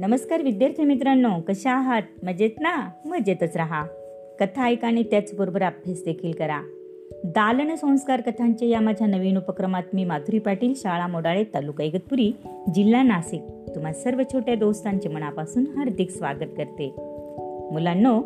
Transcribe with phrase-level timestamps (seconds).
[0.00, 2.02] नमस्कार विद्यार्थी मित्रांनो कशा आहात?
[2.22, 2.90] मजेत ना?
[3.04, 3.84] मजेतच राहा.
[4.40, 6.60] कथा ऐका आणि त्याचबरोबर अभ्यास देखील करा.
[7.24, 12.32] दालन संस्कार कथांचे या माझ्या नवीन उपक्रमात मी माधुरी पाटील शाळा मोडाळे तालुका इगतपुरी
[12.74, 13.40] जिल्हा नाशिक
[13.74, 16.94] तुम्हा सर्व छोट्या दोस्तांचे मनापासून हार्दिक स्वागत करते.
[17.72, 18.22] मुलांनो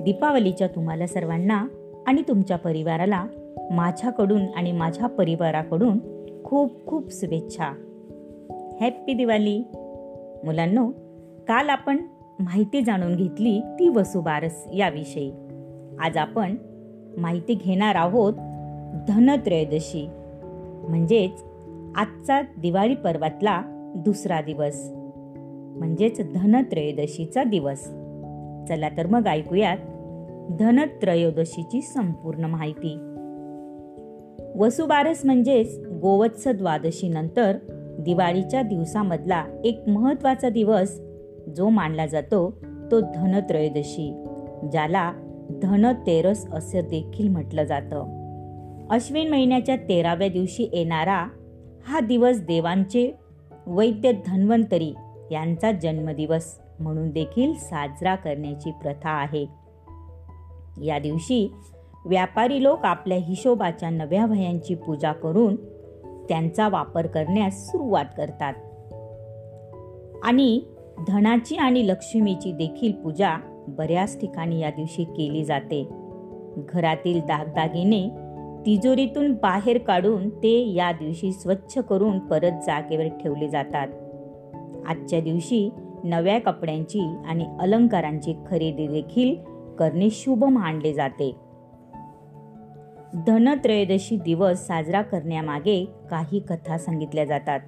[0.00, 1.66] दीपावलीच्या तुम्हाला सर्वांना
[2.06, 3.26] आणि तुमच्या परिवाराला
[3.70, 5.98] माझ्याकडून आणि माझ्या परिवाराकडून
[6.44, 7.66] खूप खूप शुभेच्छा.
[8.80, 9.64] हॅप्पी दिवाळी.
[10.44, 10.90] मुलांनो
[11.48, 11.96] काल आपण
[12.38, 15.32] माहिती जाणून घेतली ती वसुबारस याविषयी.
[16.00, 16.56] आज आपण
[17.16, 18.32] माहिती घेणार आहोत
[19.08, 20.08] धनत्रयोदशी
[20.88, 21.44] म्हणजेच
[21.96, 23.62] आजचा दिवाळी पर्वातला
[23.96, 24.90] दुसरा दिवस
[25.78, 27.84] म्हणजेच धनत्रयोदशीचा दिवस.
[28.68, 29.76] चला तर मग ऐकूयात
[30.58, 32.96] धनत्रयोदशीची संपूर्ण माहिती.
[34.58, 37.56] वसुबारस म्हणजेच गोवत्स द्वादशीनंतर
[38.00, 41.00] दिवाळीच्या दिवसामधला एक महत्त्वाचा दिवस
[41.56, 42.50] जो मानला जातो
[42.90, 44.24] तो धनत्रयोदशी
[44.72, 45.12] ज्याला
[45.62, 48.26] धनतेरस असं देखील म्हटलं जातं.
[48.90, 51.28] अश्विन महिन्याच्या तेराव्या दिवशी येणारा
[51.86, 53.14] हा दिवस देवांचे
[53.66, 54.94] वैद्य धन्वंतरी
[55.30, 59.46] यांचा जन्मदिवस म्हणून देखील साजरा करण्याची प्रथा आहे.
[60.82, 61.52] या दिवशी
[62.06, 65.56] व्यापारी लोक आपल्या हिशोबाच्या नव्या वह्यांची पूजा करून
[66.28, 68.54] त्यांचा वापर करण्यास सुरुवात करतात.
[70.24, 70.60] आणि
[70.98, 73.36] धनाची आणि लक्ष्मीची देखील पूजा
[73.68, 75.88] बऱ्याच ठिकाणी या दिवशी केली जाते.
[76.56, 78.08] घरातील दागदागिने
[78.66, 83.88] तिजोरीतून बाहेर काढून ते या दिवशी स्वच्छ करून परत जागेवर ठेवले जातात.
[84.86, 85.70] आजच्या दिवशी
[86.04, 89.34] नव्या कपड्यांची आणि अलंकारांची खरेदी देखील
[89.78, 91.36] करणे शुभ मानले जाते.
[93.26, 97.60] धनत्रयोदशी दिवस साजरा करण्यामागे काही कथा सांगितल्या जातात.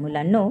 [0.00, 0.50] मुलांनो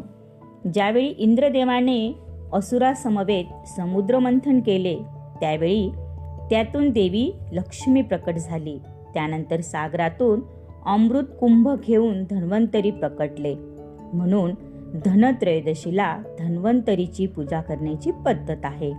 [0.73, 2.15] ज्यावेळी इंद्रदेवाने
[2.53, 4.95] असुरासमवेत समुद्रमंथन केले
[5.39, 5.89] त्यावेळी
[6.49, 8.77] त्यातून देवी लक्ष्मी प्रकट झाली.
[9.13, 10.41] त्यानंतर सागरातून
[10.85, 13.55] अमृत कुंभ घेऊन धन्वंतरी प्रकटले.
[14.13, 14.51] म्हणून
[15.05, 18.93] धनत्रयोदशीला धन्वंतरीची पूजा करण्याची पद्धत आहे.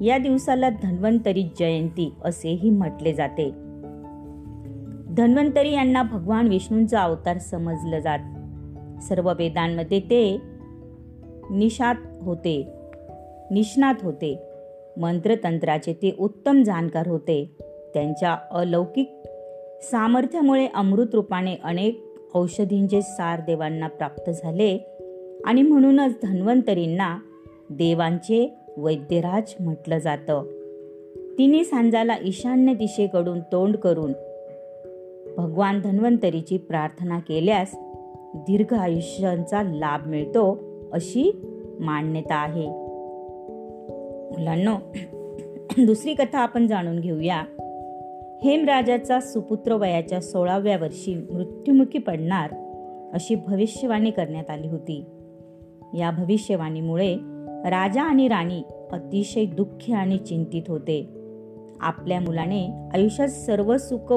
[0.00, 3.50] या दिवसाला धन्वंतरी जयंती असेही म्हटले जाते.
[5.14, 8.18] धन्वंतरी यांना भगवान विष्णूंचा अवतार समजलं जात.
[9.02, 10.53] सर्व वेदांमध्ये ते
[11.50, 12.68] निशात होते.
[13.50, 14.42] निष्णात होते.
[14.96, 17.56] मंत्रतंत्राचे ते उत्तम जाणकार होते.
[17.94, 19.12] त्यांच्या अलौकिक
[19.82, 24.78] सामर्थ्यामुळे अमृत रूपाने अनेक औषधींचे सार देवांना प्राप्त झाले
[25.44, 27.18] आणि म्हणूनच धन्वंतरींना
[27.70, 30.42] देवांचे वैद्यराज म्हटलं जातं.
[31.38, 34.12] तिने सांजाला ईशान्य दिशेकडून तोंड करून
[35.36, 37.70] भगवान धन्वंतरीची प्रार्थना केल्यास
[38.34, 40.63] दीर्घ आयुष्यांचा लाभ मिळतो
[40.94, 41.42] अशी
[41.80, 42.66] मान्यता आहे.
[44.30, 44.76] मुलांनो
[45.86, 47.42] दुसरी कथा आपण जाणून घेऊया.
[48.44, 52.50] हेमराजाचा सुपुत्र वयाच्या सोळाव्या वर्षी मृत्युमुखी पडणार
[53.12, 55.04] अशी भविष्यवाणी करण्यात आली होती.
[55.94, 57.14] या भविष्यवाणीमुळे
[57.70, 58.62] राजा आणि राणी
[58.92, 61.10] अतिशय दुःखी आणि चिंतित होते.
[61.80, 64.12] आपल्या मुलाने आयुष्यात सर्व सुख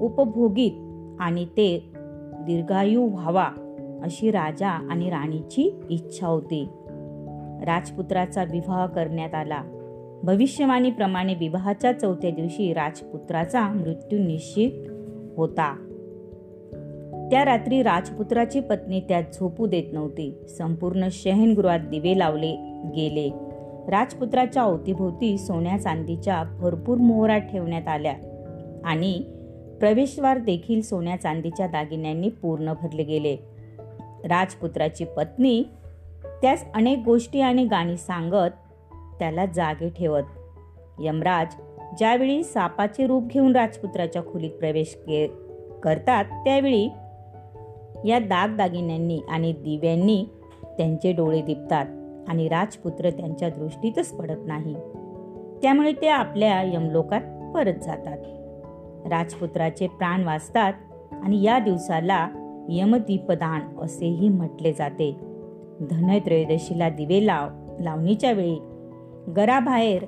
[0.00, 0.72] उपभोगीत
[1.20, 1.92] आणि ते
[2.46, 3.48] दीर्घायू व्हावा
[4.02, 6.68] अशी राजा आणि राणीची इच्छा होती.
[7.64, 9.62] राजपुत्राचा विवाह करण्यात आला.
[10.22, 14.70] भविष्यवाणीप्रमाणे विवाहाच्या चौथ्या दिवशी राजपुत्राचा मृत्यू निश्चित
[15.36, 15.82] होता.
[17.30, 20.34] त्या रात्री राजपुत्राची पत्नी त्यात झोपू देत नव्हती.
[20.48, 22.52] संपूर्ण शयनगृहात दिवे लावले
[22.96, 23.30] गेले.
[23.88, 28.14] राजपुत्राच्या अवतीभोवती सोन्या चांदीच्या भरपूर मोहरा ठेवण्यात आल्या
[28.84, 29.22] आणि
[29.80, 33.36] प्रवेशद्वार देखील सोन्या चांदीच्या दागिन्यांनी पूर्ण भरले गेले.
[34.24, 35.62] राजपुत्राची पत्नी
[36.42, 38.50] त्यास अनेक गोष्टी आणि गाणी सांगत
[39.18, 40.22] त्याला जागे ठेवत.
[41.00, 41.46] यमराज
[41.98, 45.26] ज्यावेळी सापाचे रूप घेऊन राजपुत्राच्या खोलीत प्रवेश के
[45.82, 46.84] करतात त्यावेळी
[48.04, 50.26] या दागदागिन्यांनी आणि दिव्यांनी
[50.64, 51.86] त्यांचे डोळे दिपतात
[52.28, 54.74] आणि राजपुत्र त्यांच्या दृष्टीतच पडत नाही.
[55.62, 58.18] त्यामुळे ते आपल्या यमलोकात परत जातात.
[59.06, 60.72] राजपुत्राचे प्राण वाचतात
[61.12, 62.28] आणि या दिवसाला
[62.68, 65.16] यमदीपदान असेही म्हटले जाते.
[65.90, 67.48] धनत्रयोदशीला दिवे लाव
[67.80, 68.58] लावणीच्या वेळी
[69.28, 70.04] घराबाहेर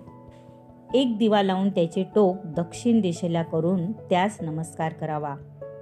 [0.95, 5.35] एक दिवा लावून त्याचे टोक दक्षिण दिशेला करून त्यास नमस्कार करावा.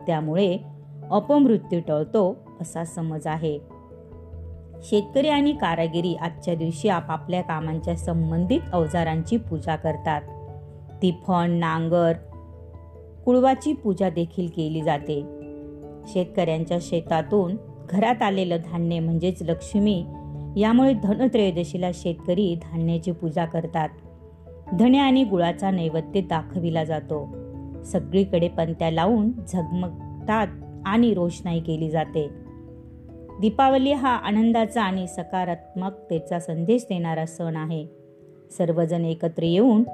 [0.06, 0.58] त्यामुळे
[1.11, 3.58] अपमृत्यू टळतो असा समज आहे.
[4.82, 10.23] शेतकरी आणि कारागिरी आजच्या दिवशी आपापल्या कामांच्या संबंधित अवजारांची पूजा करतात.
[11.02, 12.12] तिफण नांगर
[13.25, 15.36] कुळवाची पूजा देखील केली जाते.
[16.06, 17.56] शेतकऱ्यांच्या शेतातून
[17.91, 20.05] घरात आलेलं धान्य म्हणजेच लक्ष्मी
[20.56, 23.88] यामुळे धनत्रयोदशीला शेतकरी धान्याची पूजा करतात.
[24.79, 27.37] धने आणि गुळाचा नैवेद्य दाखविला जातो.
[27.85, 30.47] सगळीकडे पंत्या लावून झगमगतात
[30.87, 32.29] आणि रोषणाई केली जाते.
[33.41, 37.87] दीपावली हा आनंदाचा आणि सकारात्मकतेचा संदेश देणारा सण आहे.
[38.59, 39.85] सर्वजण एकत्र येऊन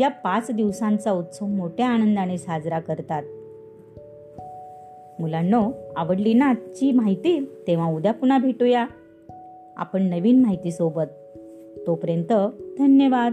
[0.00, 3.22] या पाच दिवसांचा उत्सव मोठ्या आनंदाने साजरा करतात.
[5.18, 8.86] मुलांनो आवडली ना आजची माहिती तेव्हा उद्या पुन्हा भेटूया.
[9.76, 11.38] आपण नवीन माहितीसोबत.
[11.86, 12.32] तोपर्यंत
[12.78, 13.32] धन्यवाद.